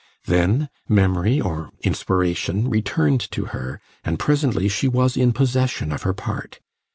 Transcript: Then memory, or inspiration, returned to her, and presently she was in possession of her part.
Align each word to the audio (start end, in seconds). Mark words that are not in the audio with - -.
Then 0.25 0.69
memory, 0.89 1.39
or 1.39 1.69
inspiration, 1.83 2.67
returned 2.71 3.19
to 3.29 3.45
her, 3.53 3.79
and 4.03 4.17
presently 4.17 4.67
she 4.67 4.87
was 4.87 5.15
in 5.15 5.31
possession 5.31 5.91
of 5.91 6.01
her 6.01 6.13
part. 6.15 6.59